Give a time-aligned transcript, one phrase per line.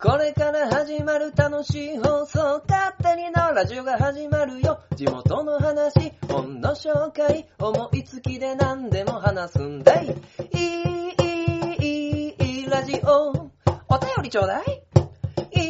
[0.00, 4.78] これから始まる楽しい放送、勝手にのラジオが始まるよ。
[4.94, 10.06] 地元の話、本の紹介、思いつきで何でも話すんだい。
[10.06, 10.10] い
[10.56, 11.14] い、
[11.90, 13.30] いい、いい、ラジオ。
[13.88, 14.82] お便りちょうだい。
[15.50, 15.66] いい、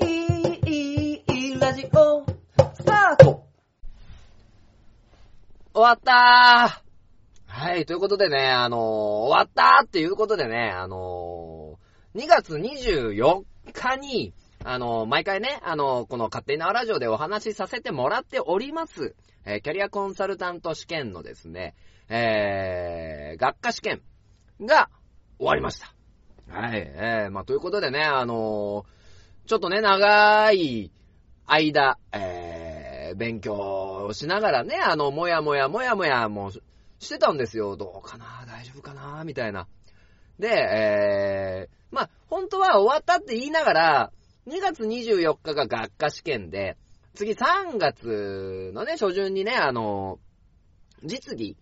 [0.00, 2.26] いい、いい、いい、ラジオ。
[2.74, 3.46] スタート
[5.72, 13.44] 終わったーはい、ということでね、あのー終わったーっていうことでね、あのー2月24
[13.78, 19.14] 日に、あの毎回ね、あのこの勝手に縄ラジオでお話しさせてもらっております、
[19.44, 21.74] えーキャリアコンサルタント試験のですね、
[22.08, 24.02] えー、学科試験
[24.60, 24.90] が
[25.38, 25.94] 終わりました。
[26.50, 28.98] はい、えー、まあ、ということでね、あのー
[29.48, 30.92] ちょっとね、長い
[31.46, 33.54] 間、えー、勉強
[34.08, 36.62] をしながらね、あの、もやもやもやもやもし
[36.98, 37.74] してたんですよ。
[37.74, 39.66] どうかな大丈夫かなみたいな。
[40.38, 44.12] で、えー、まあ、本当は終わったって言いながら、
[44.46, 46.76] 2月24日が学科試験で、
[47.14, 50.18] 次3月のね、初旬にね、あの、
[51.02, 51.56] 実技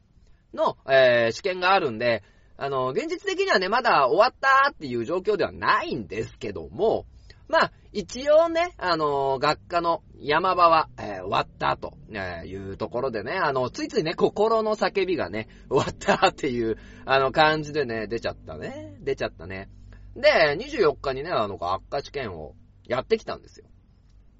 [0.54, 2.22] の、えー試験があるんで、
[2.58, 7.06] あの、現実的にはね、まだ終わったっていう状況ではないんですけども、
[7.48, 18.96] まあ、一応ね、あの、学科の山場は、えー終わったと、えーいうところでね、あの、ついついね、心の叫びがね、 終わったっていう、あの、感じでね、出ちゃったね。
[19.00, 19.70] 出ちゃったね。
[20.16, 22.54] で、24日にね、あの、学科試験を
[22.86, 23.66] やってきたんですよ。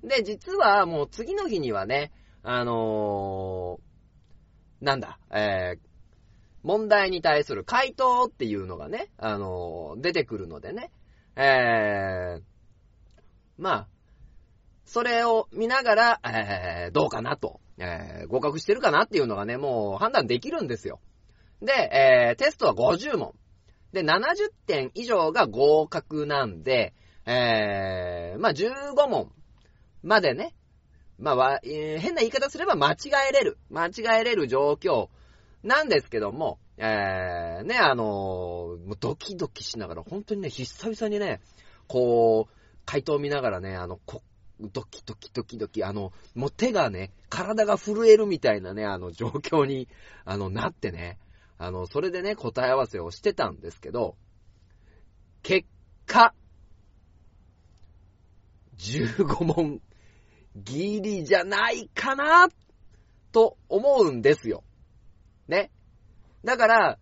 [0.03, 3.87] で、実はもう次の日にはね、あのー
[4.85, 5.79] なんだ、えー、
[6.63, 10.93] 問題に対する回答っていうのがね、あのー出てくるのでね、
[11.35, 12.43] えー、
[13.59, 13.89] まあ、
[14.85, 21.01] それを見ながら、えー、どうかなと、えー、合格してるかなっていうのがね、もう判断できるんですよ。
[21.61, 23.35] で、えー、テストは50問。
[23.93, 29.33] で、70点以上が合格なんで、えー、まあ、15問
[30.03, 30.55] までね、
[31.19, 32.97] まあ、わえー変な言い方すれば間違
[33.31, 35.09] えれる、間違えれる状況
[35.63, 41.41] なんですけども、えー、ね、あのードキドキしながら、本当にね、久々にね、
[41.89, 42.56] こう、
[42.87, 44.23] 回答を見ながらね、あの、こ
[44.61, 49.89] ドキドキドキドキ、あの、もう手がね、体が震えるみたいなね、あの状況に、
[50.25, 51.19] あの、なってね、
[51.59, 54.17] あの、それでね、答え合わせをしてたんですけど、
[55.43, 55.67] 結
[56.07, 56.35] 果、
[58.79, 59.81] 15問、
[60.55, 62.49] ギリじゃないかな、
[63.33, 64.65] と思うんですよ。
[65.49, 65.71] ね。
[66.45, 66.99] だから、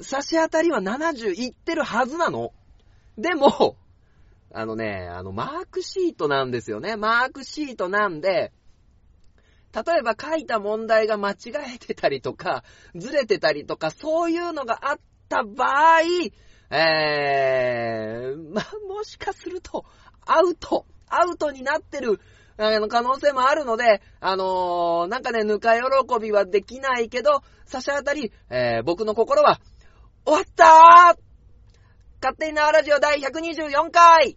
[0.00, 2.52] 差し当たりは70いってるはずなの。
[3.18, 3.76] でも、
[4.54, 6.96] あのね、あの、マークシートなんですよね。
[6.96, 8.52] マークシートなんで、
[9.74, 11.36] 例えば書いた問題が間違
[11.74, 12.62] えてたりとか、
[12.94, 14.98] ずれてたりとか、そういうのがあっ
[15.30, 15.64] た場
[15.96, 16.00] 合、
[16.70, 19.86] えー、ま、もしかすると、
[20.26, 22.20] アウト、アウトになってる、
[22.58, 25.82] あの、可能性もあるので、あのーなんかね、ぬか喜
[26.20, 29.58] びはできないけど、差し当たり、えー、僕の心は、
[30.26, 31.32] 終わったー
[32.20, 34.36] 勝手に縄ラジオ第124回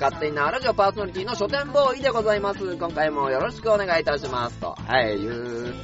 [0.00, 2.76] 勝手に縄ラジオパーソナリティの書店ボーイでございます。
[2.76, 4.56] 今回もよろしくお願いいたします。
[4.58, 5.74] と、はい、いう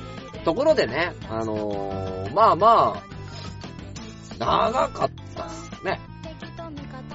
[0.44, 3.02] ところでね、あのー、まあま
[4.38, 6.00] あ、長かったっすね。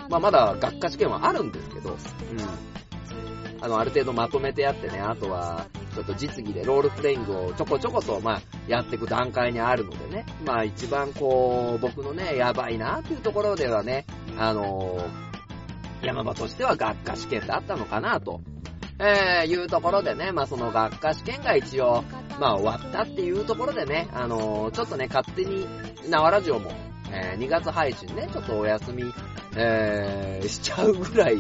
[0.10, 1.98] まあまだ学科試験はあるんですけど、うん。
[3.64, 14.06] あの、ある程度まとめてやってね、あとは、ちょっと実技でロールプレイングをちょこちょこと、まあ、やっていく段階にあるのでね、まあ一番こう、僕のね、やばいなっていうところではね、
[14.38, 15.29] あのー
[16.02, 18.42] 山場としては学科試験だったのかなと、
[19.00, 22.04] えー、いうところでね、まあその学科試験が一応、
[22.40, 25.68] まあ終わったっていうところでね、あのーちょっとね、勝手に、
[26.10, 26.72] 縄ラジオも、
[27.12, 29.04] えー2月配信ね、ちょっとお休み、
[29.56, 31.38] えー、しちゃうぐらい、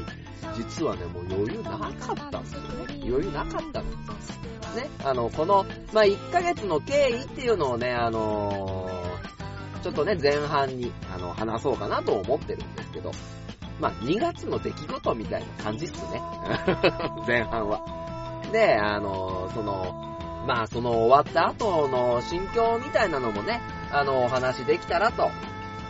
[0.55, 2.67] 実はね、もう余裕なかったんですよね。
[3.03, 3.85] 余裕なかったの。
[4.75, 8.99] ね、あの、この、まあ1ヶ月の経緯っていうのをね、あのー
[9.81, 13.11] ちょっとね、前半に、あの、話そうかなと思ってるんですけど、
[13.79, 16.21] まあ、2月の出来事みたいな感じっすね。
[17.25, 17.81] 前半は。
[18.51, 23.61] で、あの、その、まあ、その終わった後の心境みたいなのもね、
[23.91, 25.29] あの、お話できたらと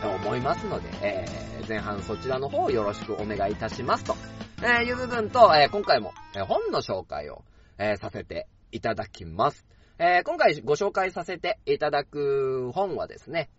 [0.02, 4.16] 思いますので、えー前半そちらの方よろしくお願いいたしますと、
[4.60, 6.12] えーいう部分と、えー今回も、
[6.48, 7.44] 本の紹介を、
[7.78, 9.64] えさせていただきます。
[9.98, 13.50] えー今回ご紹介させていただく本はですね、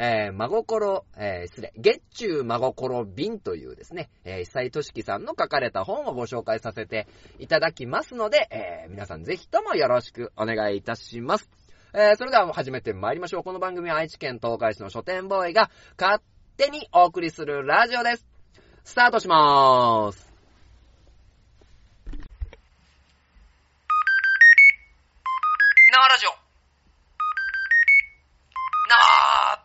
[0.00, 7.08] えー、真心、えー失礼、月中真心便というですね、えー、久井俊樹さんの書かれた本をご紹介させて
[7.40, 11.50] いただきますので、えー皆さんぜひともよろしくお願いいたします。
[11.92, 13.42] えーそれでは始めて参りましょう。
[13.42, 15.68] この番組は愛知県東海市の書店ボーイが
[15.98, 16.22] 勝
[16.56, 18.26] 手にお送りするラジオです。
[18.84, 20.32] スタートしまーす。
[25.92, 26.30] なあラジオ。
[26.30, 26.36] な
[28.96, 29.64] あ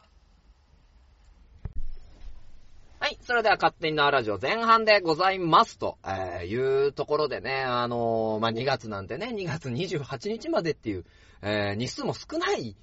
[3.00, 3.02] はい。
[3.21, 11.06] それでは勝手になラジオ前半でございますと、えーいうところでね、あのーまあ、2月なんてね、2月28日までっていう、
[11.42, 12.75] えー日数も少ない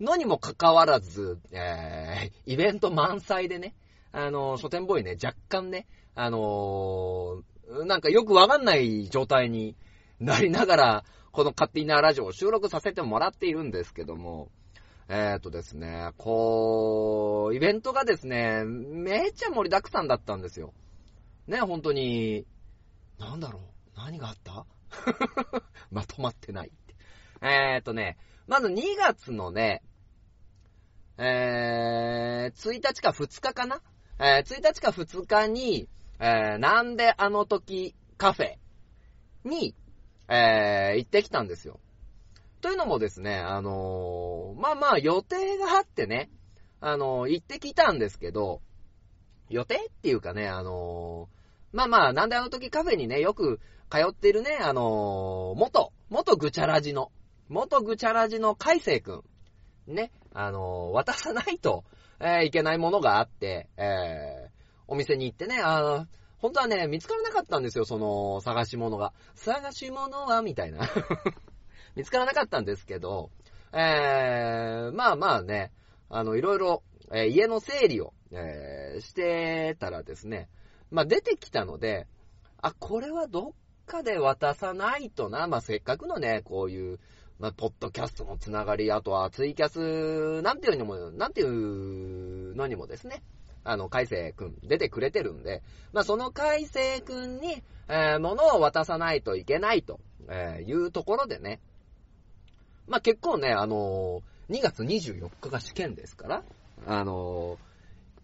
[0.00, 3.74] のにもかかわらず、えーイベント満載でね、
[4.12, 9.76] あのー書店ボーイね、若干ね、あのーなんかよくわかんない状態に
[10.20, 14.48] なりながら、この勝手になラジオを収録させてもらっているんですけども、
[15.08, 20.74] えー、とですね、こう、イベントがですね、めっちゃ盛りだくさんだったんですよ。
[21.46, 22.44] ね、本当に、
[23.18, 23.62] なんだろう、
[23.96, 24.66] 何があった？
[25.90, 26.94] まとまってないって。
[27.40, 28.16] えーとね、
[28.48, 29.82] まず2月のね、
[31.18, 33.80] えー、1日か2日かな？
[34.18, 35.88] えー、1日か2日に、
[36.18, 38.56] えー、なんであの時カフェ
[39.44, 39.74] に、
[40.28, 41.78] えー、行ってきたんですよ。
[42.66, 46.30] というのもですね、あのーまあまあ予定があってね、
[46.80, 48.60] あのー行ってきたんですけど、
[49.48, 57.12] 予定っていうかね、あのーまあまあ、なんであの時カフェにね、よく通ってるね、あの元、元ぐちゃらじの、
[57.48, 59.22] 元ぐちゃらじの海星く
[59.86, 61.84] ん、ね、あの渡さないと、
[62.18, 64.56] えいけないものがあって、えー
[64.88, 66.06] お店に行ってね、あー
[66.38, 69.12] 本当はね、見つからなかったんですよ、その、探し物が。
[69.34, 70.80] 探し物はみたいな。
[71.96, 73.30] 見つからなかったんですけど、
[73.72, 75.72] えー、まあまあね、
[76.08, 80.48] あの、いろいろ、えー家の整理を、えーしてたらですね、
[80.90, 82.06] まあ出てきたので、
[82.60, 83.52] あ、これはどっ
[83.86, 86.98] かで渡さないとな、まあせっかくのね、こういう、
[87.38, 93.22] まあ、ポッドキャストのつながり、あとはツイキャス、なんていうのも、なんていうのにもですね、
[93.62, 101.60] あの、海星くん出てくれてるんで、まあ、その海星くんに、えー物を渡さないといけないと、えーいうところでね、
[102.86, 106.44] まあ、結構ね、あのー2月24日が試験ですから、
[106.86, 107.58] あの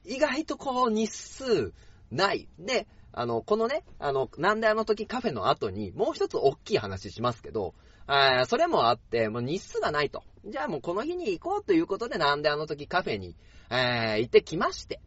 [0.04, 1.72] ー意外とこう日数
[2.10, 2.48] ない。
[2.58, 7.74] で、あの、このね、あの、なんであの時カフェの後にもう一つ大きい話しますけど、
[8.06, 10.24] あそれもあって、もう日数がないと。
[10.44, 13.36] じゃあもうこの日に行こうということで、なんであの時カフェに、
[13.70, 15.00] えー行ってきまして。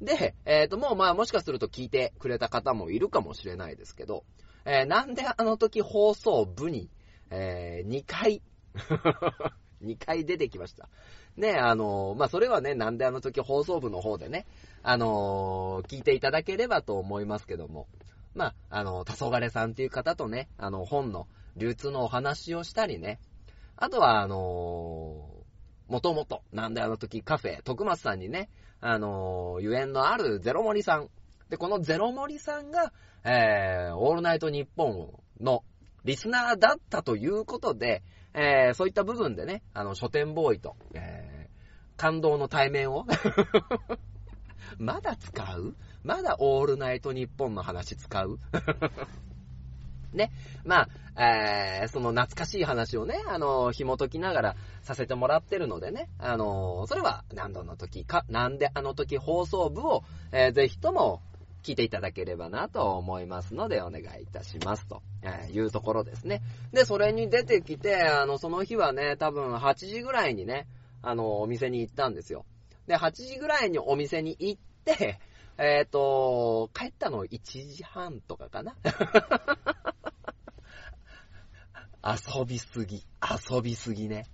[0.00, 4.24] で、えっ、と、もうまあもしかすると聞いてくれた方もいるかもしれないですけど、
[4.64, 6.90] えーなんであの時放送部に、
[7.30, 8.42] えー2回、
[9.82, 10.88] 2回出てきました。
[11.36, 14.46] ね、あのまあそれはね、なんであの時放送部の方でね、
[14.82, 17.86] あの聞いていただければと思いますけども、
[18.34, 21.26] まあ、あの、黄昏さんっていう方とね、あの、本の
[21.56, 23.18] 流通のお話をしたりね、
[23.76, 25.28] あとは、あの
[25.88, 28.48] もともと、なんであの時カフェ、徳松さんにね、
[28.80, 31.08] あの、ゆえんのあるゼロ森さん。
[31.48, 32.92] で、このゼロ森さんが、
[33.24, 35.64] えー、オールナイトニッポンの
[36.04, 38.02] リスナーだったということで、
[38.34, 43.06] えー、そういった部分でね、あの、書店ボーイと、えー、感動の対面を、
[44.78, 45.74] まだ使う？
[46.04, 48.38] まだオールナイトニッポンの話使う？
[50.12, 50.30] ね。
[50.64, 61.22] まあ、えー、その懐かしい話をね、あの、紐解きながらさせてもらってるのでね、あの、それは何度の時か、なんであの時放送部を、えーぜひとも
[61.62, 66.42] 聞いていただければなと思いますので、お願いいたしますと、えいうところですね。
[66.72, 70.66] で、それに出てきて、あの、その日はね、多分8時ぐらいにね、
[71.02, 72.44] あの、お店に行ったんですよ。
[72.86, 75.18] で、8時ぐらいにお店に行って、
[75.58, 78.76] えっ、と、帰ったの1時半とかかな。
[82.04, 83.04] 遊びすぎ。
[83.50, 84.26] 遊びすぎね。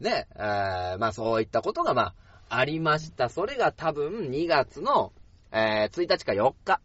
[0.00, 2.14] ね、えーまあそういったことがまあ
[2.56, 3.28] ありました。
[3.28, 5.12] それが多分2月の、
[5.50, 6.80] えー1日か4日。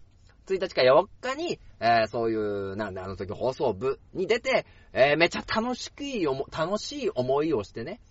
[0.47, 8.01] 1日か4日に、えーそういう、なんであの時放送部に出て、えーめちゃ楽しくい思、楽しい思いをしてね、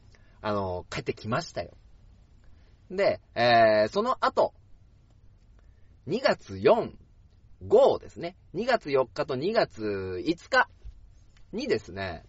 [0.41, 1.77] あの帰ってきましたよ。
[2.91, 4.55] で、えーその後、
[6.07, 6.93] 2月4、
[7.67, 8.37] 5ですね。
[8.55, 10.69] 2月4日と2月5日
[11.53, 12.25] にですね、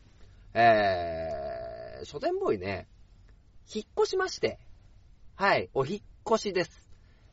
[0.56, 2.88] えー、書店ボーイね、
[3.72, 4.60] 引っ越しまして、
[5.40, 6.86] はい、お引っ越しです。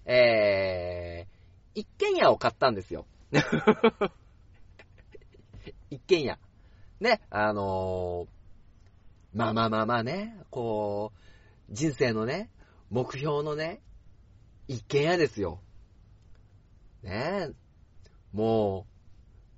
[0.05, 3.05] えー、一軒家を買ったんですよ。
[5.91, 6.39] 一軒家。
[7.01, 11.11] ね、あのー、まあまあまあまあね、こ
[11.69, 12.49] う、人生のね、
[12.91, 13.83] 目標のね、
[14.69, 15.61] 一軒家ですよ。
[17.03, 17.53] ねえ、
[18.33, 18.87] も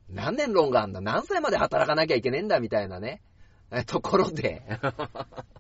[0.09, 3.21] う、何年ロンがあんだ何歳まで働かなきゃいけねえんだみたいなね、
[3.85, 4.63] ところで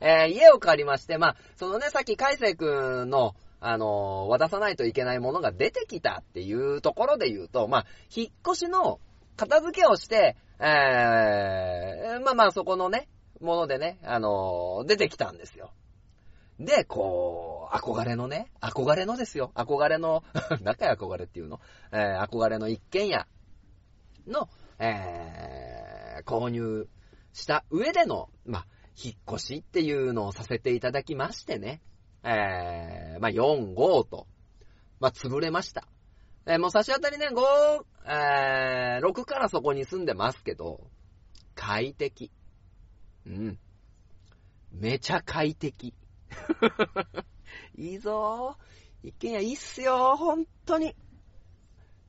[0.00, 9.00] えー、家を借りまして、まあ、そのね、さっき海星くんの、あのー、渡さないといけないものが出てきたっていうところで言うと、まあ、引っ越しの
[9.36, 13.08] 片付けをして、えー、まあまあそこのね、
[13.40, 15.72] ものでね、あのー、出てきたんですよ。
[16.58, 19.52] で、こう、憧れのね、憧れのですよ。
[19.54, 20.24] 憧れの、
[20.62, 21.60] 中や憧れっていうの、
[21.92, 23.28] えー、憧れの一軒家
[24.26, 24.48] の、
[24.80, 26.88] えー、購入
[27.32, 28.66] した上での、まあ、
[29.02, 31.80] 引っ越しっていうのをさせていただきましてね、
[32.24, 34.26] えー、まあ、4、5と、
[35.00, 35.86] まあ、潰れました。
[36.46, 40.80] えー、もう差し当たりね、5、えー、6からそこに住んでますけど、
[41.54, 42.32] 快適。
[43.26, 43.58] うん。
[44.72, 45.94] めちゃ快適。
[47.76, 49.08] いいぞー。
[49.08, 50.96] 一軒家いいっすよほんとに。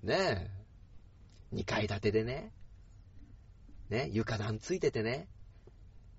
[0.02, 0.52] ねえ。
[1.52, 2.52] 二階建てでね。
[3.90, 5.28] ね、床暖ついててね。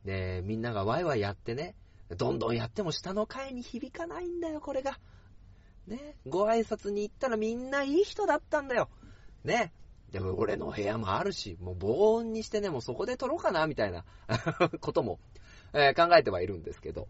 [0.05, 1.75] で、みんながワイワイやってね。
[2.17, 4.99] どんどんやっても下の階に響かないんだよ、これが。
[5.87, 8.89] ね、ご挨拶に行ったらみんないい人だったんだよ。
[9.45, 9.73] ね。
[10.11, 14.05] でも俺の部屋もあるし、もう防音にしてね、もうそこで撮ろうかな、みたいな
[14.81, 15.21] ことも、
[15.73, 17.09] えー、考えてはいるんですけど。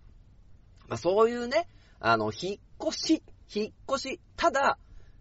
[0.89, 1.69] まあ、そういうね、
[1.99, 3.23] あの、引っ越し、
[3.55, 4.79] 引っ越し、ただ、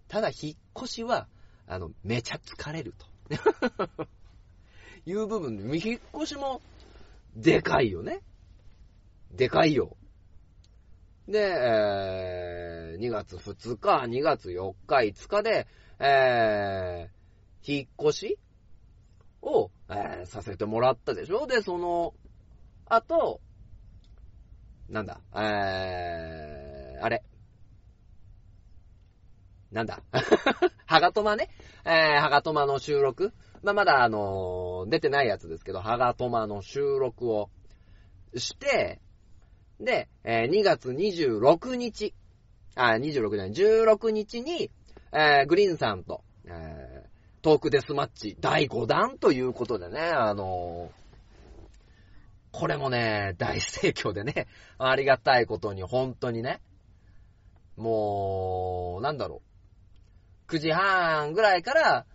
[0.08, 1.28] ただ引っ越しは、
[1.68, 3.06] あの、めちゃ疲れると。
[5.06, 6.62] いう部分で、引っ越しも、
[7.36, 8.22] でかいよね。
[9.32, 9.96] でかいよ。
[11.28, 15.68] で、えー、2月2日、2月4日、5日で、
[16.00, 18.40] えー、引っ越し
[19.42, 21.46] を、えー、させてもらったでしょ？
[21.46, 22.14] で、その、
[22.88, 23.42] あと、
[24.90, 27.24] なんだ、えー、あれ？
[29.72, 30.02] なんだ？
[30.88, 31.50] ハガトマね。
[31.86, 33.34] えー、ハガトマの収録？
[33.64, 37.50] まあ、まだあのー、出てないやつですけど、ハガトマの収録を
[38.36, 39.00] して、
[39.80, 42.14] で、えー、2月26日、
[42.76, 44.72] あ、26じゃない、16日に、
[45.12, 51.00] えー、グリーンさんと、えー、トークデスマッチ第5弾ということでね、あのー、
[52.52, 54.48] これもね、大盛況でね、
[54.78, 56.62] ありがたいことに、本当にね、
[57.78, 59.42] もう、なんだろ
[60.50, 60.52] う。
[60.52, 62.06] 9時半ぐらいから、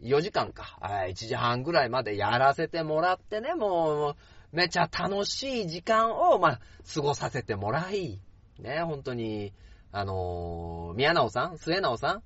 [0.00, 4.16] 4時間か、1時半ぐらいまでやらせてもらってね、もう、
[4.52, 6.60] めちゃ楽しい時間を、まあ、
[6.94, 8.20] 過ごさせてもらい、
[8.58, 9.52] ね、本当に、
[9.92, 12.22] あのー、宮直さん末直さ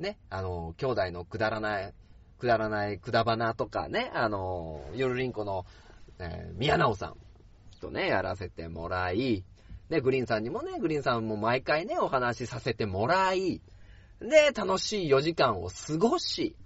[0.00, 0.02] ん？
[0.02, 1.94] ね、あのー、兄弟のくだらない、
[2.38, 5.66] くだらないくだばなとかね、あのー、夜リンコの
[6.18, 7.16] えー、宮直さん
[7.80, 9.44] とね、やらせてもらい、
[9.88, 13.60] で、グリーンさんにもね、グリーンさんも毎回ね、お話しさせてもらい、
[14.20, 16.56] で、楽しい4時間を過ごし、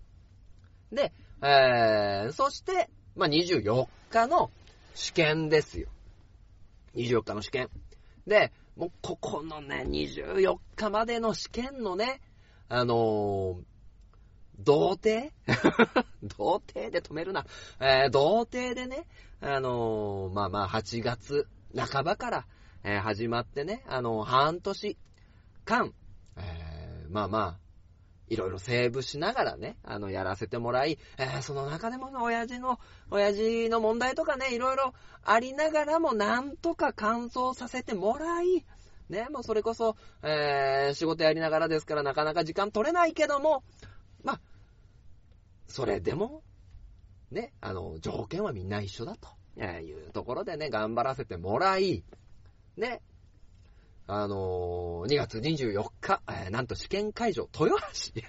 [0.93, 1.13] で、
[1.43, 4.51] えー、そして、まあ、24日の
[4.95, 5.89] 試験ですよ。
[6.95, 7.71] 24日の試験。
[8.27, 12.21] で、もうここのね、24日までの試験のね、
[12.69, 13.57] あのー、
[14.59, 15.33] 童貞？
[16.37, 17.47] 童貞で止めるな。
[17.81, 19.07] えー、童貞でね、
[19.41, 22.47] あのー、まあまあ、8月半ばから、
[22.83, 24.97] え、始まってね、あの、半年
[25.65, 25.93] 間、
[26.37, 27.66] え、まあまあ、
[28.29, 32.79] いろいろセーブしながらね、あの、やらせてもらい、えー、その中でもね親父の、
[33.11, 38.65] 親父の問題とかね、いろいろありながらも、なんとか完走させてもらい、
[39.09, 43.63] ね、もうそれこそ、えー、仕事やりながらですからなかなか時間取れないけども、
[44.25, 44.41] まあ、
[45.69, 46.43] それでも、
[47.31, 52.05] ね、あの、条件はみんな一緒だと、えいうところでね、頑張らせてもらい、
[52.77, 53.03] ね、
[54.09, 58.23] あのー、2月24日、えー、なんと試験会場、豊橋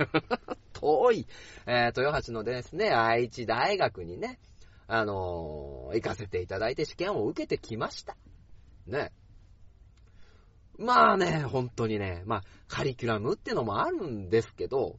[0.74, 1.28] 遠い、
[1.68, 4.40] えー、豊橋のですね、愛知大学にね、
[4.88, 8.18] あのー、行かせていただいて試験を受けてきました。
[8.88, 9.12] ね。
[10.80, 14.98] まあね、本当にね、まあ、カリキュラムってのもあるんですけど、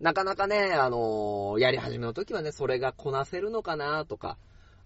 [0.00, 4.36] なかなかね、あのやり始めの時はね、それがこなせるのかなとか、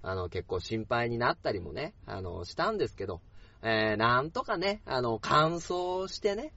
[0.03, 3.21] あの、結構心配になったりもね、あの、したんですけど、
[3.63, 6.53] えー、なんとかね、あの、乾燥してね、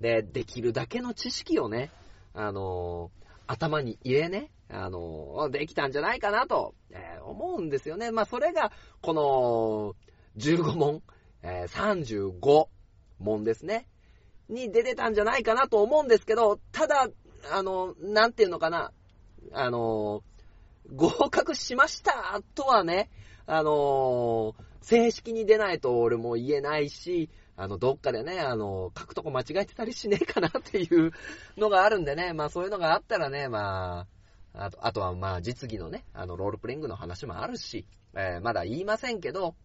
[0.00, 1.90] で、できるだけの知識をね、
[2.32, 3.10] あの
[3.46, 8.10] 頭に入れね、あのできたんじゃないかなと、えー、思うんですよね。
[8.10, 8.72] まあ、それが、
[9.02, 9.94] この、
[10.36, 11.02] 15問、
[11.42, 12.68] え、35
[13.18, 13.88] 問ですね。
[14.48, 17.08] に出てたんじゃないかなと思うんですけど、ただ、
[17.50, 18.92] あの、なんていうのかな、
[19.52, 20.22] あの、
[20.94, 23.10] 合格しましたとはね、
[23.52, 31.10] あの正式に出ないと俺も言えないし、あの、どっかでね、あの、書くとこ間違えてたりしねえかなっていう
[31.56, 34.06] のがあるんでね、まあそういうのがあったらね、ま
[34.54, 39.56] あ、あと、あとはまあ実技のね、あの、ロールプレイングの話もあるし、えーまだ言いませんけど、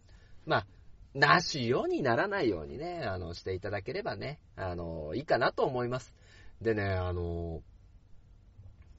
[0.47, 0.67] まあ、
[1.13, 6.13] なしようにならないようにね、あの、していただければね、あの、いいかなと思います。
[6.61, 7.61] でね、あの、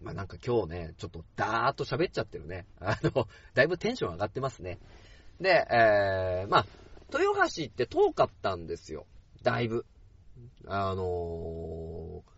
[0.01, 2.67] まあ、なんか今日ね、ちょっとダーッと喋っちゃってるね。
[2.81, 4.79] あの、だいぶテンション上がってますね。
[5.41, 6.67] で、えー、まあ、
[7.13, 9.07] 豊橋って遠かったんですよ。
[9.43, 9.87] だいぶ。
[10.67, 12.37] あのー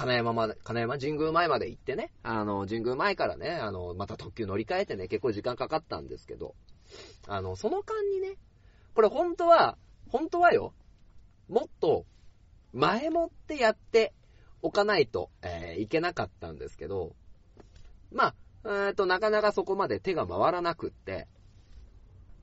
[0.00, 6.54] 金山まで、金山神宮前まで行ってね、あの、神宮前からね、あの、また特急乗り換えてね、結構時間かかったんですけど、
[7.28, 8.38] あの、その間にね、
[8.94, 9.76] これ本当は、
[10.08, 10.72] 本当はよ、
[11.50, 12.06] もっと
[12.72, 14.14] 前もってやって
[14.62, 17.14] おかないと、えーいけなかったんですけど、
[18.12, 21.28] まあ、えーと、なかなかそこまで手が回らなくって、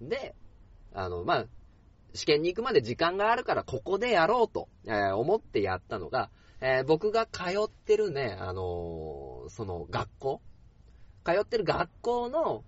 [0.02, 0.36] で、
[0.94, 1.46] あの、まあ、
[2.14, 6.30] 試験に行くまで時間があるからここでやろうと、えー思ってやったのが、
[6.62, 10.42] えー僕が通ってるね、あのーその学校
[11.24, 12.64] 通ってる学校の、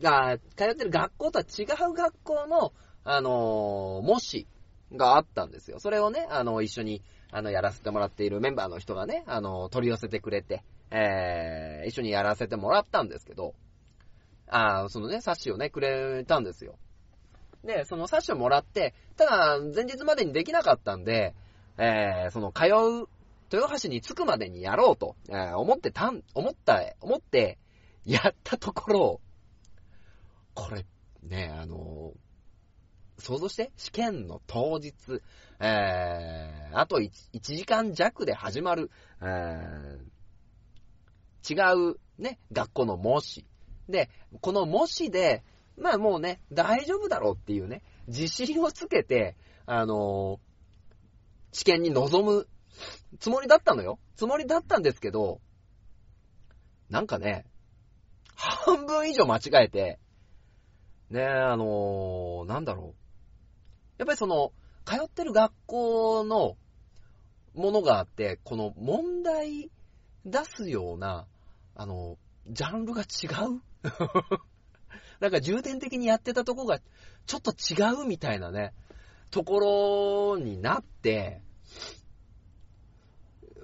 [0.00, 2.72] が、通ってる学校とは違う学校の、
[3.04, 4.48] あの模試
[4.92, 5.78] があったんですよ。
[5.78, 13.54] それをね、あの、一緒に、あの、やらせてもらっているメンバーの人がね、あの、取り寄せてくれて、えー、一緒にやらせてもらったんですけど、
[14.48, 16.78] あーそのね、冊子をね、くれたんですよ。
[17.64, 21.34] で、その冊子をもらって、ただ、前日までにできなかったんで、
[21.78, 22.66] えー、その、通
[23.04, 23.08] う、
[23.52, 27.58] 豊橋に着くまでにやろうと、えー思ってたん、思った、思って、
[28.04, 29.20] やったところ、
[30.54, 30.86] これ、
[31.22, 32.12] ね、あの
[33.18, 34.94] 想像して、試験の当日、
[35.60, 38.90] えー、あと 1, 1時間弱で始まる、
[39.22, 43.46] えー、違うね、学校の模試。
[43.88, 44.10] で、
[44.40, 45.44] この模試で、
[45.78, 50.46] まあもうね、大丈夫だろうっていうね、自信をつけて、あのー
[51.52, 52.46] 試験に臨む
[53.18, 53.98] つもりだったのよ。
[54.14, 55.40] つもりだったんですけど、
[56.90, 57.46] なんかね、
[58.34, 59.98] 半分以上間違えて、
[61.08, 62.94] ねあのーなんだろう。
[63.96, 64.52] やっぱりその、
[64.86, 66.56] 通ってる学校の
[67.54, 69.70] ものがあって、この問題
[70.24, 71.26] 出すような、
[71.74, 72.16] あの、
[72.48, 73.60] ジャンルが違う
[75.20, 76.80] なんか重点的にやってたとこが
[77.26, 78.72] ちょっと違うみたいなね、
[79.32, 81.42] ところになって、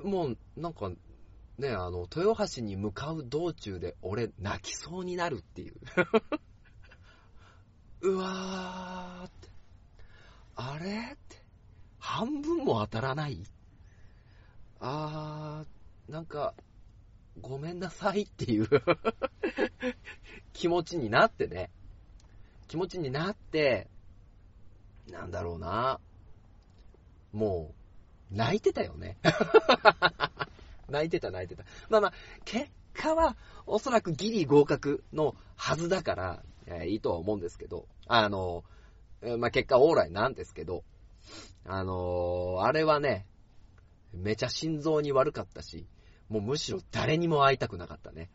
[0.03, 0.91] もうなんか
[1.59, 5.75] ね、あの、豊橋に向かう道中で俺泣きそうになるっていう。
[8.03, 9.52] うわーって。
[10.57, 11.12] あれ？
[11.15, 11.43] って。
[11.99, 13.43] 半分も当たらない？
[14.81, 16.55] あー、なんか、
[17.41, 18.69] ごめんなさいっていう
[20.53, 21.71] 気持ちになってね。
[22.69, 23.88] 気持ちになって、
[25.11, 26.01] なんだろうな。
[27.33, 27.75] も
[28.33, 29.19] う、泣いてたよね。
[30.88, 31.65] 泣いてた泣いてた。
[31.88, 32.12] まあまあ、
[32.45, 33.37] 結果は
[33.67, 38.65] おそらくギリ合格のはずだから、えーいいとは思うんですけど、あの、
[39.39, 40.85] まあ結果オーライなんですけど、
[41.65, 43.27] あのーあれはね、
[44.13, 45.87] めちゃ心臓に悪かったし、
[46.29, 48.31] もうむしろ誰にも会いたくなかったね。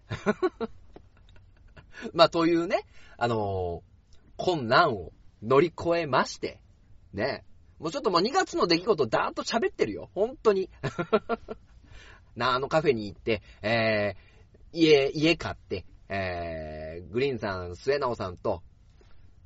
[2.14, 2.86] まあというね、
[3.18, 3.98] あのー
[4.38, 6.62] 困難を乗り越えまして、
[7.12, 7.44] ね、
[7.80, 10.10] もうちょっともう2月の出来事だーっと喋ってるよ。
[10.14, 10.70] 本当に。
[12.36, 18.62] な、あのカフェに行って、えー、家、家買って、えー、グリーンさん、末直さんと、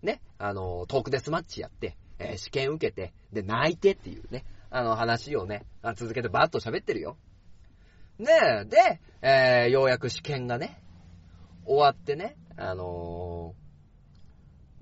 [0.03, 7.17] ね、あの、トークデスマッチやって、えー試験受けて、で、泣いてっていうね、あの話をね、続けてバーッと喋ってるよ。
[8.19, 8.27] ね
[8.61, 10.81] え、で、えー、ようやく試験がね、
[11.65, 13.55] 終わってね、あの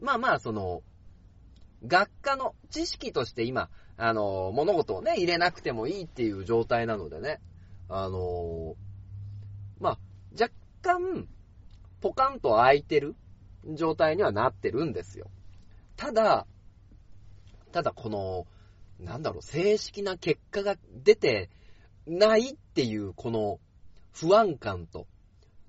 [0.02, 0.82] ーまあまあ、その、
[1.86, 7.42] 学科の知識として今、あのー物事をね、入れなくてもいいっていう状態なのでね、
[7.90, 8.76] あのー
[9.80, 9.98] まあ、
[10.40, 11.28] 若干、
[12.02, 13.16] ポカンと空いてる
[13.66, 15.30] 状態にはなってるんですよ。
[15.96, 16.48] ただ、
[17.72, 18.48] ただこの、
[19.00, 21.50] なんだろう、正式な結果が出て
[22.06, 23.60] ないっていう、この
[24.14, 25.08] 不安感と、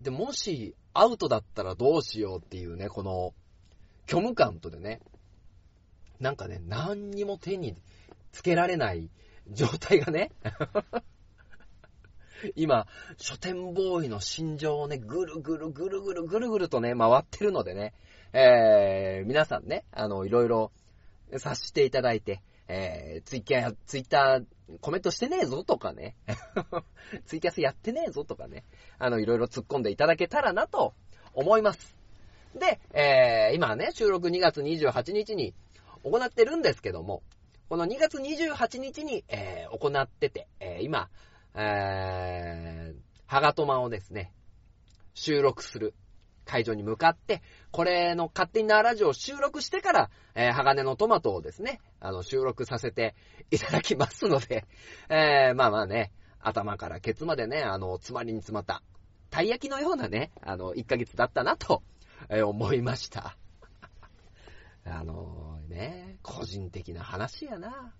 [0.00, 3.34] で、もしアウトだったらどうしようっていうね、この
[4.08, 5.00] 虚無感とでね、
[6.18, 7.76] なんかね、何にも手に
[8.32, 9.10] つけられない
[9.50, 10.30] 状態がね、
[12.56, 17.94] 今、書店ボーイの心情をね、ぐるぐるぐるぐるぐるぐるとね、回ってるのでね、
[18.32, 20.72] えー、皆さんね、あの、いろいろ
[21.32, 26.14] 察していただいて、えー、ツイキャ、ツイッター、コメントしてねえぞとかね、
[27.26, 28.64] ツイキャスやってねえぞとかね、
[28.98, 30.94] あの、いろいろ突っ込んでいただけたらなと
[31.34, 31.96] 思います。
[32.54, 35.54] で、えー、今ね、収録2月28日に
[36.04, 37.22] 行ってるんですけども、
[37.68, 41.08] この2月28日に、えー、行ってて、えー、今、
[41.54, 44.32] えー、ハガトマをですね、
[45.14, 45.94] 収録する
[46.44, 53.14] 会場に向かって、これの勝手になラジオを収録してから、えー、鋼のトマトをですね、あの、収録させて
[53.50, 54.66] いただきますので、
[55.08, 58.82] えー、まあまあね、頭からケツまでね、あの、詰まりに詰まった、
[59.30, 61.82] たい焼きのようなね、あの、1ヶ月だったなと、
[62.28, 63.36] えー、思いました。
[64.84, 67.94] あのー、ね、個人的な話やな。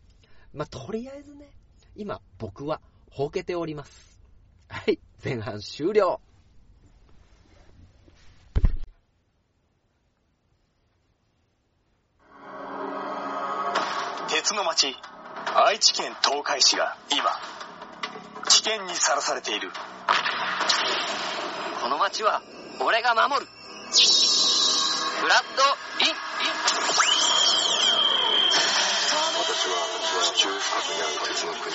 [0.53, 1.53] まあ、とりあえずね、
[1.95, 4.19] 今、僕は、ほうけております。
[4.69, 6.21] はい、前半終了。
[14.29, 14.97] 鉄の町、
[15.55, 17.25] 愛知県東海市が今、
[18.49, 19.71] 危険にさらされている。
[21.83, 22.41] この町は、
[22.81, 23.51] 俺が守る。
[25.21, 25.63] ブラッド・
[25.99, 26.17] リン、リン。
[29.41, 29.75] 私は
[30.33, 31.75] 地中深くにある鉄の国、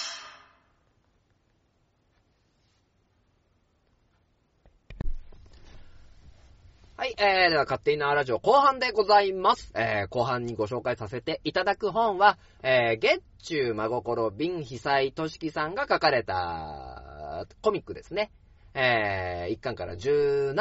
[7.23, 9.71] えー、では、勝手になラジオ後半でございます。
[9.75, 18.31] えー、後半にご紹介させていただく本は、えー、月中真心瓶被災としきさんが書かれたコミックですね。
[18.73, 20.55] えー、1巻から17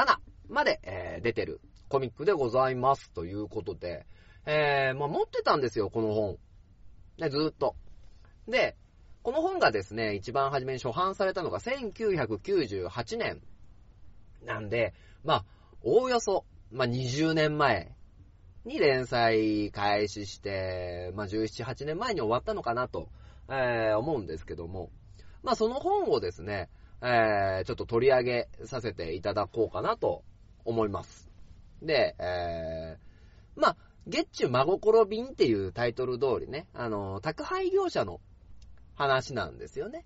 [0.50, 3.10] まで、えー、出てるコミックでございます。
[3.12, 4.04] ということで、
[4.44, 6.36] えー、まあ、持ってたんですよ、この本。
[7.16, 7.74] ね、ずーっと。
[8.46, 8.76] で、
[9.22, 13.40] この本がですね、一番初めに初版されたのが1998年
[14.44, 14.92] なんで、
[15.24, 15.44] まあ、
[15.82, 17.96] おおよそ、まあ、20年前
[18.64, 23.08] に連載開始して、まあ、17、8年前に終わったのかなと、
[23.48, 24.90] えー、思うんですけども、
[25.42, 26.68] まあ、その本をですね、
[27.02, 30.22] えー、ちょっと取り上げさせていただこうかなと
[30.64, 31.28] 思います。
[31.82, 38.20] で、えー、まあ、月中真心便っていうタイトル通りね、あの、宅配業者の
[38.94, 40.04] 話なんですよね。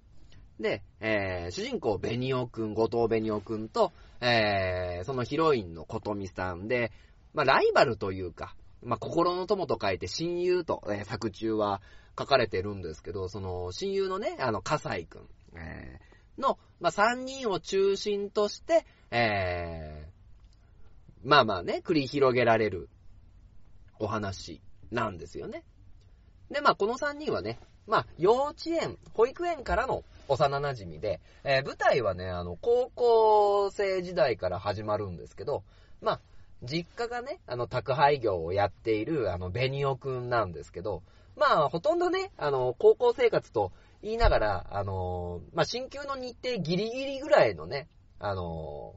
[0.60, 6.92] で、えー、主人公、ベニオくん、後藤ベニオくんと、えー、そのヒロインの琴美さんで、
[7.32, 11.80] まあ、ライバルというか、まあ、心の友と書いて親友と、えー、作中は
[12.18, 22.88] 書かれてるんですけど、その、親友のね、あの、笠井くん、えー、の、まあ、3人を中心として、えー、まあまあね、繰り広げられる
[23.98, 24.60] お話
[24.92, 25.64] なんですよね。
[26.50, 35.62] で、まあ、この3人はね、まあ、幼稚園、保育園からの幼馴染で、えー、舞台はね、あの、高校生時代から始まるんですけど、
[36.00, 36.20] まあ、
[36.62, 41.02] 実家がね、あの、宅配業をやっている、あの、ベニオくんなんですけど、
[41.36, 48.94] まあ、ほとんどね、あの、高校生活と言いながら、あの、まあ、新旧の日程ギリギリぐらいのね、あの、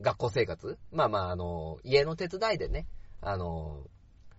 [0.00, 2.86] 学校生活まあまあ、あの、家の手伝いでね、
[3.20, 3.84] あの、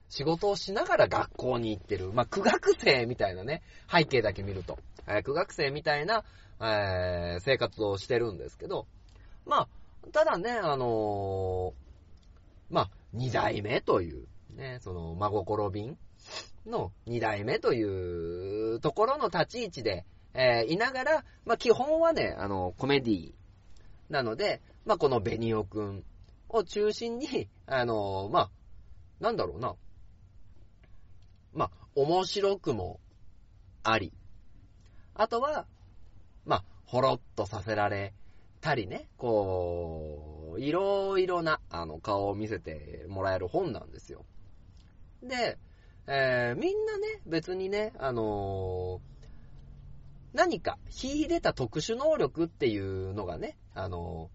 [0.10, 2.12] 仕事をしながら学校に行ってる。
[2.14, 4.78] まあ、苦学生みたいなね、背景だけ見ると。
[5.08, 6.24] えー、苦学生みたいな、
[6.60, 8.88] えー、生活をしてるんですけど、
[9.46, 9.68] まあ、
[10.12, 15.98] ただね、あのー、まあ、二代目という、ね、その、真心便
[16.66, 23.34] の二代目というところの立ち位置で、えー、いながら、まあ、基本はね、あの、コメディ
[24.10, 26.04] なので、まあ、このベニオくん
[26.50, 28.50] を中心に、あのー、まあ、
[29.20, 29.76] なんだろうな、
[31.54, 33.00] まあ、面白くも
[33.84, 34.12] あり、
[35.16, 35.66] あとは、
[36.46, 38.14] まあ、ほろっとさせられ
[38.62, 44.26] たりね、こう、いろいろな、あの、顔を見せてもらえる本なんですよ。
[45.24, 45.58] で、
[46.08, 54.30] えー、みんなね、別にね、あのー、何か、秀でた特殊能力っていうのがね、あの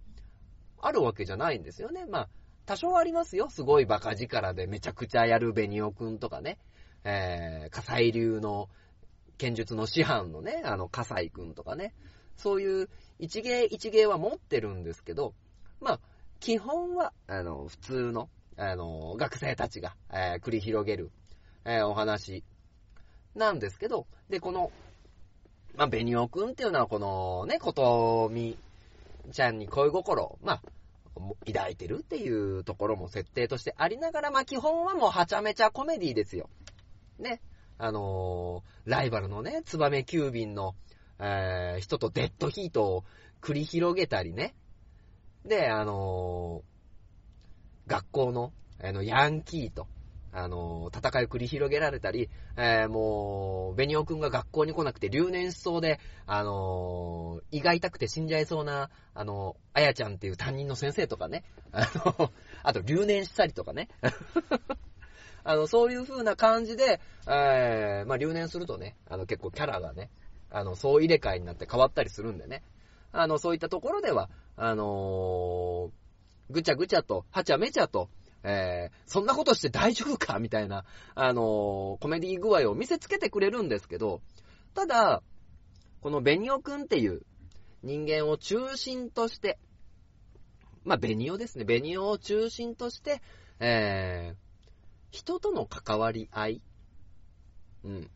[0.79, 2.07] ー、あるわけじゃないんですよね。
[2.07, 2.29] まあ、
[2.65, 3.51] 多少ありますよ。
[3.51, 6.59] すごいバカ力でめちゃくちゃやるベニオくんとかね。
[7.05, 8.69] えー、火災流の
[9.41, 11.95] 剣術の師範のね、あの、笠井くんとかね、
[12.37, 15.33] そういう一芸一芸は持ってるんですけど、
[15.81, 16.01] まあ、
[16.41, 21.11] 基本は、あの、普通の、あの、学生たちが、えー、繰り広げる、
[21.65, 22.45] えー、お話
[23.35, 24.71] なんですけど、で、この、
[25.75, 28.59] まあ、ベニオくんっていうのはこのね、ことみ
[29.33, 30.63] ちゃんに恋心、まあ、
[31.47, 36.51] 抱いてるっていうところも設定としてありながら、まあ基本はもうはちゃめちゃコメディですよ。
[37.19, 37.41] ね。
[37.83, 40.75] あのーライバルのね、ツバメ急便の、
[41.19, 43.05] えー人とデッドヒートを
[43.41, 44.55] 繰り広げたりね。
[45.47, 49.87] で、あのー学校の、あの、ヤンキーと、
[50.33, 62.31] あのー戦いを繰り広げられたり、えーもう、ベニオくんが学校に来なくて留年しそうで、あのー胃が痛くて死んじゃいそうな、あのあやちゃんっていう担任の先生とかね、あの、
[62.63, 63.89] あと留年したりとかね。
[65.45, 70.11] あの、そういう風な感じで、えー、まあ、留年するとね、あの、結構キャラがね、
[70.51, 72.63] あの、総入れ替えになって変わったりするんでね。
[73.13, 75.91] あの、そういったところでは、あのー
[76.51, 78.09] ぐちゃぐちゃと、はちゃめちゃと、
[78.43, 84.21] えー、そんなことして大丈夫かみたいな、あのーコメディ具合を見せつけてくれるんですけど、
[84.75, 85.23] ただ、
[86.01, 87.23] このベニオくんっていう
[87.83, 89.59] 人間を中心として、
[90.85, 91.65] まあ、ベニオですね。
[91.65, 93.23] ベニオを中心として、
[93.61, 94.50] えー、
[95.11, 96.63] 人との関わり合い。
[97.85, 98.11] うん。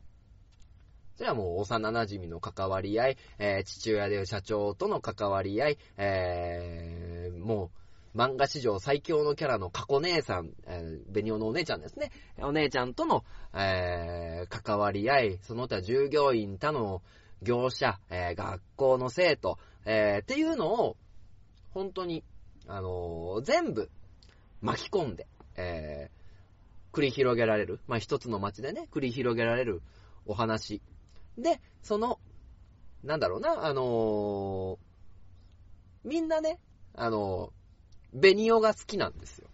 [1.16, 7.70] それはもう幼馴染の関わり合い、えー父親である社長との関わり合い、えーも
[8.14, 12.11] う、漫画史上最強のキャラの過去姉さん、えーベニオのお姉ちゃんですね。
[12.38, 17.00] お姉ちゃんとの、えー関わり合い、その他従業員、他の
[17.42, 20.96] 業者、えー学校の生徒、えーっていうのを、
[21.72, 22.24] 本当に、
[22.66, 23.88] あのー全部
[24.62, 26.23] 巻き込んで、えー
[26.94, 27.80] 繰り広げられる。
[27.88, 29.83] まあ、一つの街でね、繰り広げられる
[30.26, 30.80] お話。
[31.37, 32.20] で、その、
[33.02, 34.78] なんだろうな、あのー
[36.04, 36.61] みんなね、
[36.94, 39.48] あのーベニオが好きなんですよ。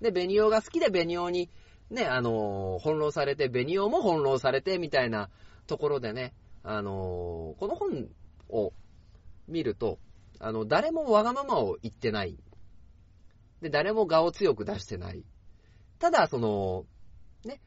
[0.00, 1.50] で、ベニオが好きでベニオに、
[1.90, 5.28] ね、あのー翻弄されて、ベニオも翻弄されて、みたいな
[5.66, 8.08] ところでね、あのこの本
[8.48, 8.72] を
[9.48, 9.98] 見ると、
[10.40, 12.38] あの、誰もわがままを言ってない。
[13.60, 15.24] で、誰も我を強く出してない。
[16.04, 16.84] ただ、その、
[17.46, 17.62] ね、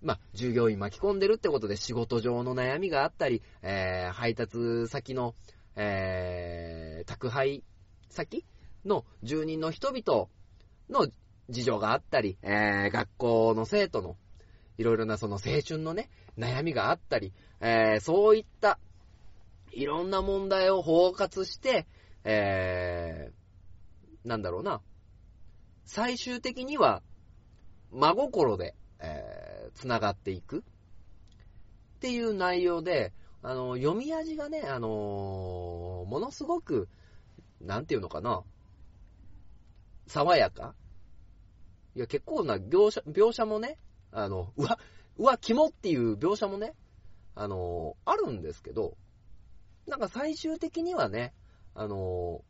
[0.00, 5.34] まあ、従業員巻き込んでるってことで仕事上の悩みがあったり、えー、配達先の、
[5.76, 7.62] えー、宅配
[8.08, 8.46] 先
[8.86, 10.28] の住人の人々
[10.88, 11.12] の
[11.50, 14.16] 事情があったり、えー、学校の生徒の
[14.78, 18.78] いろいろなその青春のね、悩みがあったり、えー、そういった
[19.70, 21.86] いろんな問題を包括して、
[22.24, 24.80] えー、なんだろうな、
[25.84, 27.02] 最終的には
[27.92, 30.58] 真心で、えー、繋がっていく。
[30.58, 30.62] っ
[32.00, 36.88] ていう内容で、あの、読み味がね、あのものすごく、
[37.60, 38.42] なんていうのかな、
[40.06, 40.74] 爽やか。
[41.94, 43.78] いや、結構な描写、描写もね、
[44.12, 44.78] あの、うわ、
[45.18, 46.74] うわ、肝っていう描写もね、
[47.34, 48.96] あのあるんですけど、
[49.86, 51.32] なんか最終的にはね、
[51.74, 52.42] あの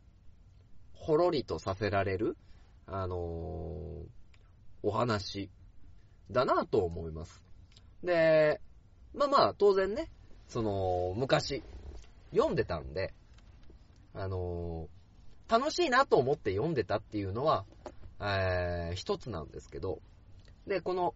[0.93, 2.37] ほろりとさせられる、
[2.87, 4.03] あの
[4.83, 5.49] お話
[6.31, 7.41] だなと思います。
[8.03, 8.61] で、
[9.13, 10.09] まあまあ、当然ね、
[10.47, 11.63] その、昔、
[12.31, 13.13] 読んでたんで、
[14.13, 14.89] あの
[15.47, 17.65] 楽しいなと思って読んでたっていうのは、
[18.19, 20.01] えー一つなんですけど、
[20.67, 21.15] で、この、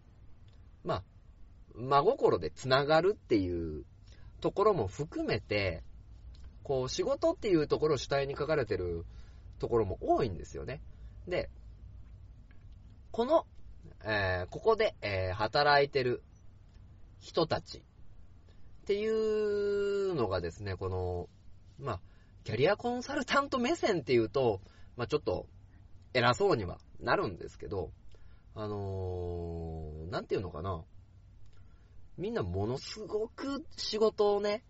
[0.84, 1.02] まあ、
[1.74, 3.84] 真心でつながるっていう
[4.40, 5.82] ところも含めて、
[6.62, 9.04] こう、仕事っていうところを主体に書かれてる
[9.58, 10.80] ところも多いんですよね。
[11.28, 11.48] で、
[13.12, 13.46] この、
[14.08, 16.22] えーここで、えー働いてる
[17.18, 17.82] 人たちっ
[18.86, 21.28] ていうのがですね、この、
[21.80, 22.00] まあ、
[22.44, 24.60] キャリアコンサルタント目線っていうと、
[24.96, 25.48] まあ、ちょっと
[26.14, 27.90] 偉そうにはなるんですけど、
[28.54, 30.84] あのーなんていうのかな。
[32.16, 34.62] みんなものすごく仕事をね、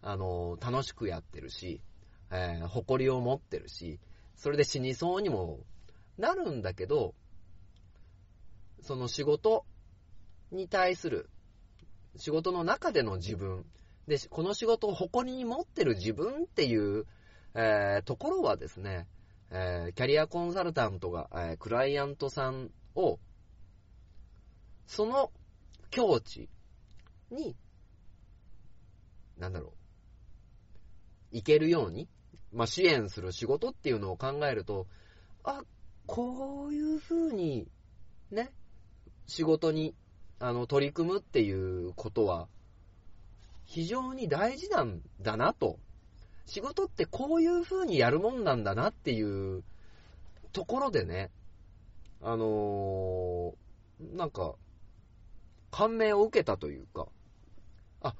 [0.00, 1.80] あのー楽しくやってるし、
[2.30, 3.98] えー誇りを持ってるし、
[4.36, 5.58] それで死にそうにも
[6.18, 7.14] なるんだけど、
[8.82, 9.64] その仕事
[10.50, 11.28] に対する、
[12.16, 13.64] 仕事の中での自分、
[14.06, 17.06] で、この仕事を誇りに持ってる自分っていう、
[17.54, 19.08] えーところはですね、
[19.50, 23.18] えーキャリアコンサルタントが、えークライアントさんを、
[24.86, 25.32] その
[25.90, 26.48] 境地
[27.30, 27.56] に、
[29.38, 29.74] なんだろ
[31.32, 32.08] う、いけるように、
[32.52, 34.86] まあ、支援する仕事っていうのを考えると、
[35.42, 35.62] あ、
[36.06, 37.68] こういう風に、
[38.30, 38.52] ね、
[39.26, 39.94] 仕事に、
[40.38, 42.48] あの、取り組むっていうことは、
[43.64, 45.78] 非常に大事なんだなと。
[46.44, 49.64] 仕事ってこういう風にやるもんなんだなっていう
[50.52, 51.30] ところでね、
[52.22, 53.66] あのー
[54.00, 54.54] なんか、
[55.70, 57.08] 感銘を受けたというか、
[58.02, 58.14] あ、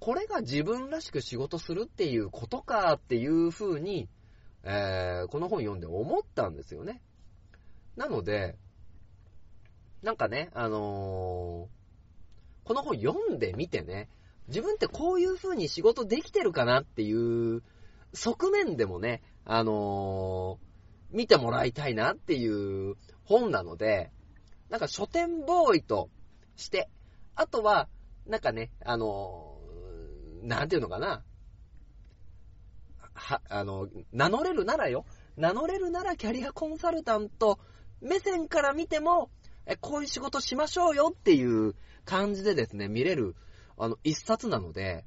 [0.00, 4.08] これが自分らしく仕事するっていうことかっていう風に、
[4.62, 7.02] えー、この本読んで思ったんですよね。
[7.96, 8.56] なので、
[10.04, 14.10] なんかね、あのー、この本読んでみてね、
[14.48, 17.62] 自分ってこういう風に仕事できてるかなっていう
[18.12, 24.12] 側面でもね、あのー、見てもらいたいなっていう本なので、
[24.68, 26.10] なんか書店ボーイと
[26.56, 26.90] して、
[27.34, 27.88] あとは、
[28.26, 31.24] なんかね、あのー、なんていうのかな。
[33.14, 35.06] は、あの、名乗れるならよ。
[35.38, 37.58] 名乗れるならキャリアコンサルタント
[38.02, 39.30] 目線から見ても、
[39.66, 41.74] え、こういう仕事しましょうよっていう
[42.04, 43.34] 感じでですね、見れる、
[43.76, 45.04] あの、一冊なので、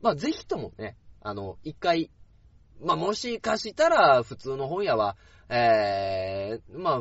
[0.00, 2.10] まあ、ぜひともね、あの、一回、
[2.80, 5.16] まあ、もしかしたら、普通の本屋は、
[5.48, 7.00] えー、まあ、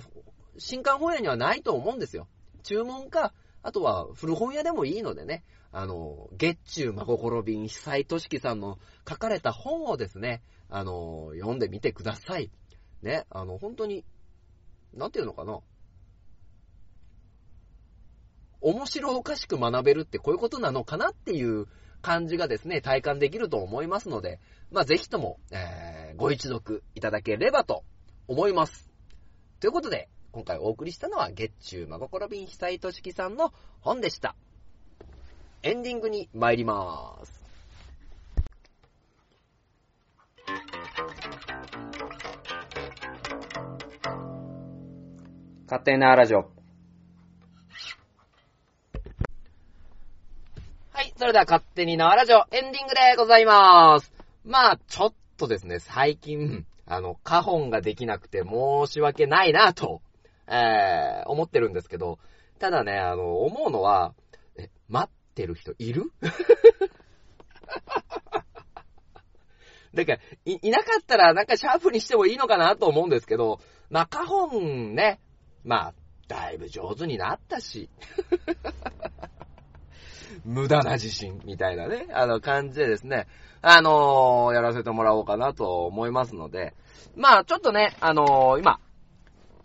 [0.57, 2.27] 新刊本屋にはないと思うんですよ。
[2.63, 8.77] 注文か、あとは古本屋でもいいのでね、あの、月中真心便被災都市記さんの
[9.07, 12.51] 書かれた本をですね、あの、読んでみてください。
[13.01, 14.05] ね、あの、本当に、
[14.93, 15.59] なんていうのかな。
[18.61, 21.67] 面白おかしく学べるってこういうことなのかなっていう
[22.01, 24.39] 感じがですね、体感できると思いますので、
[24.71, 27.83] まあ、ぜひとも、えー、ご一読いただければと
[28.27, 28.89] 思います。
[29.59, 34.35] ということで、今回お送りしたのは、月中真心便被災都市さんの本でした。
[35.63, 37.41] エンディングに参りまーす。
[45.65, 46.49] 勝手なラジオ。
[50.91, 54.11] はい、それでは勝手に縄ラジオエンディングでございます。
[54.43, 60.01] まあ、ちょっとですね、最近、あの、カホンができなくて申し訳ないなと
[60.47, 62.17] えー、思ってるんですけど、
[62.57, 64.15] ただね、あの、思うのは、
[64.57, 66.11] え、待ってる人いる？
[69.93, 73.59] だからい、いなかったらなんかシャープにしてもいいのかなと思うんですけど、
[73.91, 75.19] まあ、カホンね、
[75.63, 75.93] まあ、
[76.27, 77.91] だいぶ上手になったし、
[80.45, 83.27] 無駄な自信みたいなね、あの感じでですね、
[83.61, 86.73] あのー、やらせてもらおうかなと思いますので、
[87.15, 88.79] まあ、ちょっとね、あのー、今、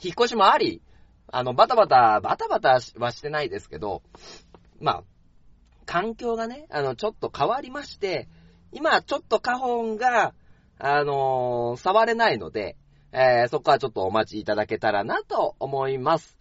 [0.03, 0.83] 引っ越しもあり、
[1.29, 4.03] あの、バタバタ、バタバタはしてないですけど、
[4.81, 5.03] まあ、
[5.87, 8.29] 環境がね、あの、ちょっと変わりまして、
[8.73, 10.35] 今、ちょっと花本が、
[10.79, 12.77] あのー、触れないので、
[13.13, 16.37] えー、そこはちょっとお待ちいただけたらなと思います。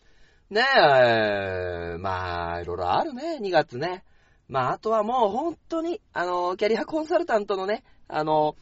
[0.50, 4.04] ねえ、まあ、いろいろあるね、2月ね。
[4.48, 8.56] まあ、あとはもう本当に、あの、キャリアコンサルタントのね、あの、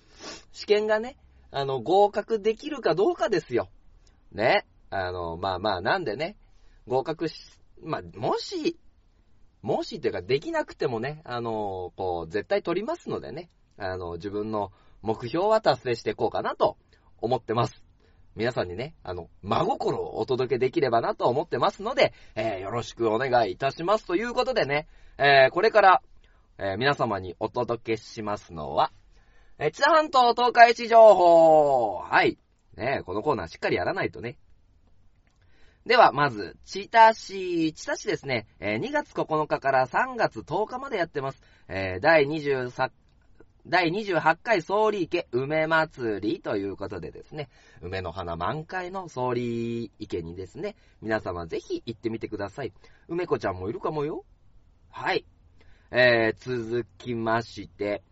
[0.51, 1.17] 試験がね、
[1.51, 3.69] あの、合格できるかどうかですよ。
[4.31, 4.65] ね。
[4.89, 6.37] あの、まあまあ、なんでね、
[6.87, 7.35] 合格し、
[7.81, 8.77] まあ、もし、
[9.61, 16.77] もしっていうか、できなくてもね、あの、こう、絶対取りますのでね、あの、自分の目標は達成していこうかなと
[17.19, 17.83] 思ってます。
[18.35, 24.05] 皆さんにね、あの、真心をお届けできればなと思ってますので、えー、よろしくお願いいたします。
[24.05, 26.01] ということでね、えー、これから、
[26.57, 28.91] えー、皆様にお届けしますのは、
[29.59, 32.37] えー、千田半島東海市情報はい。
[32.75, 34.37] ねこのコーナーしっかりやらないとね、
[35.85, 41.43] では、まず、チタ市、チタ市ですね、えー、2月9日から3月10日までやってます。
[41.67, 42.89] えー、第23、
[43.67, 47.49] 第28回総理池梅祭りということでですね、
[47.81, 52.71] 梅の花満開の総理池にですね、皆様ぜひ行ってみてください。
[53.09, 54.23] 梅子ちゃんもいるかもよ。
[54.95, 55.25] はい。
[55.89, 58.03] えー、続きまして、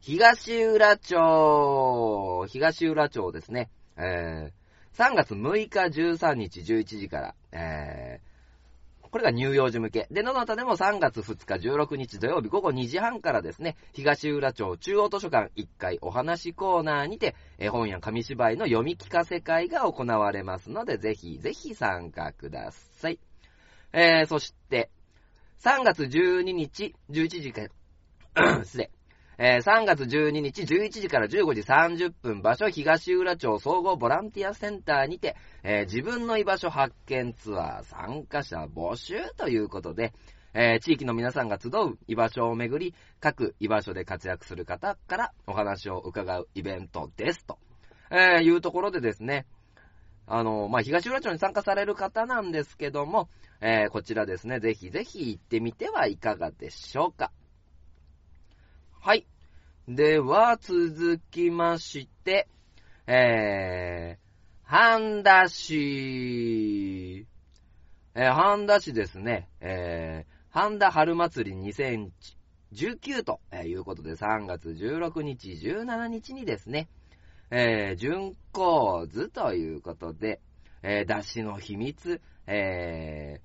[0.00, 10.06] 東浦町、東浦町ですね、えー、3月6日13日11時から、えー、これが乳幼児向け。
[10.12, 23.18] で、ののたでも3月2日16日土曜日午後2時半からですね、東浦町中央図書館1階お話コーナーにて、絵本や紙芝居の読み聞かせ会が行われますので、ぜひぜひ参加ください。
[23.92, 24.90] えー、そして、
[25.60, 27.62] 3月12日11時か
[28.34, 28.90] ら、 失礼。
[29.40, 40.12] えー、3月12日11時から15時30分場所東浦町総合ボランティアセンターにて、えー、自分の居場所発見ツアー参加者募集ということで、
[40.54, 47.58] えー、地域の皆さんが集う居場所をめぐり、各居場所で活躍する方からお話を伺うイベントですと、
[48.10, 49.46] え、いうところでですね、
[50.26, 53.28] あの、まあ、東浦町に参加される方なんですけども、
[53.60, 57.32] えー、こちらですね、ぜひぜひ行ってみてはいかがでしょうか。
[59.00, 59.26] はい。
[59.88, 62.46] では、続きまして、
[63.06, 67.26] えー、半田市、
[68.14, 76.88] えー、半田市ですね、えー、半田春祭り2019ということで、3月16日、17日にですね、
[77.50, 80.40] えー、純構図ということで、
[80.82, 83.40] えー、出汁の秘密、え、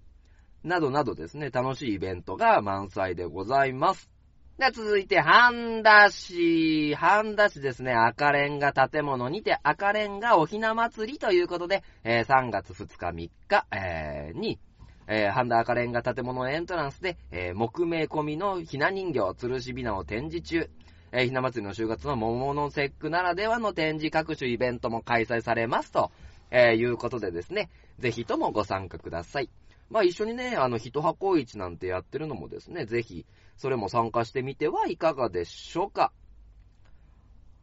[0.64, 4.10] などなどですね、楽しいイベントが満載でございます。
[4.58, 6.96] では続いて、半田市。
[6.96, 14.60] 半田市ですね、赤レンガ建物にて赤レンガおひな祭りということで、えー3月2日3日、えーに、
[15.08, 20.70] えー、半田赤レンガ建物エントランスで、えー木目込みのひな人形、吊るしびなを展示中。
[21.12, 26.12] えーひな祭りの週月の桃の節句ならではの展示各種イベントも開催されますと、
[26.52, 29.50] えいうことでですね、ぜひともご参加ください。
[29.94, 33.28] まあ一緒にね、あの、一箱市なんてやってるのもですね、ぜひ、
[33.58, 36.12] それも参加してみてはいかがでしょうか。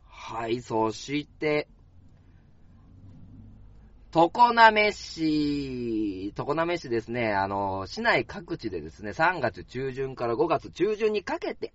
[0.06, 1.66] はい、そして、
[4.12, 11.72] 常滑市、常滑市ですね、あの、市内各地でですね、3月中旬から5月中旬にかけて、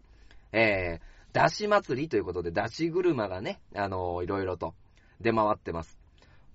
[0.54, 4.74] えー、だし祭りということで、だし車がね、あの、いろいろと
[5.20, 6.05] 出回ってます。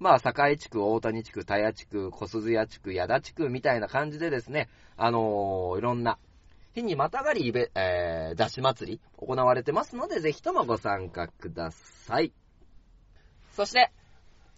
[0.01, 6.19] まあ、堺地区、大谷地区、田谷地区、小鈴谷地区、矢田地区みたいな感じでですね、あのーいろんな、
[6.75, 12.33] 日にまたがり、えー、だし祭り行われてますので、ぜひともご参加ください。
[13.53, 13.93] そして、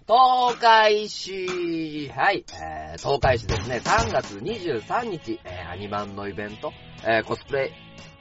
[0.04, 6.72] 東海市、はい、えー、東海市ですね、3月23日、えー、アニマンのイベント、
[7.04, 7.72] えー、コスプレ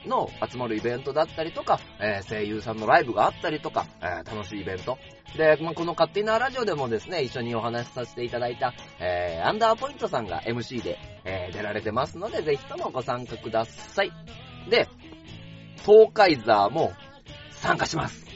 [0.06, 4.96] の集まるイベントだったりとか、えー声優さんのライブがあったりとか、えー楽しいイベント。
[5.36, 14.12] で、まあ、この勝手なラジオでもですね、一緒にお話しさせていただいた、えーアンダーポイントさんが MC で、え出られてますので、ぜひともご参加ください。
[14.70, 14.88] で、
[15.84, 16.92] 東海ザーも
[17.50, 18.31] 参加します。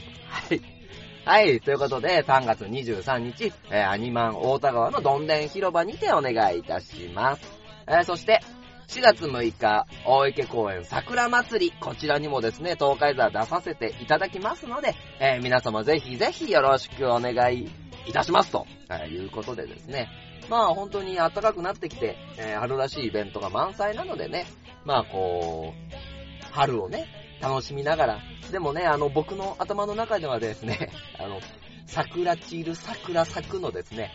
[1.27, 1.61] はい。
[1.61, 7.43] ということで、3月23日、えーアニマン大田川のどんでん広場にてお願いいたします。
[7.89, 8.41] えーそして、
[8.87, 17.69] 4月6日、大池公園桜祭り、こちらにもですね、東海座出させていただきますので、えー皆様ぜひぜひよろしくお願い
[18.07, 20.09] いたしますと、えいうことでですね、
[20.49, 24.47] まあ本当に暖かくなってきて、え春らしいイベントが満載なのでね、
[24.85, 28.19] まあこう、春をね、楽しみながら、
[28.51, 31.41] でもね、あの僕の頭の中ではですね、 あの、
[31.87, 34.13] 桜散る桜咲くのですね、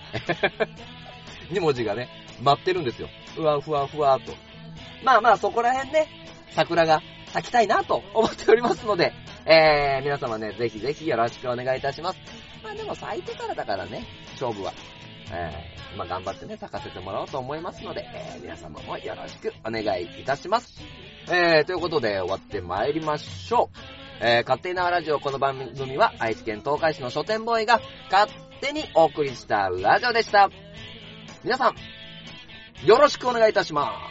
[1.52, 2.10] 2文字がね、
[2.42, 3.10] 待ってるんですよ。
[3.36, 4.34] ふわふわふわと。
[5.04, 6.08] まあまあそこら辺ね、
[6.52, 9.14] 桜が咲きたいなと思っておりますので、
[9.46, 12.20] えー、皆様ね、ぜひぜひよろしくお願いいたします。
[12.64, 14.74] まあでも咲いてからだからね、勝負は。
[15.32, 20.82] えー、まあ頑張ってね、咲かせてもらおうと思いますので、えー、皆様もよろしくお願いいたします。
[21.30, 23.78] えー、ということで終わって参りましょう。
[24.24, 30.50] えー、勝手なラジオこの番組は愛知県東海市の書店ボーイが勝手にお送りしたラジオでした。
[31.44, 34.11] 皆さん、よろしくお願いいたします。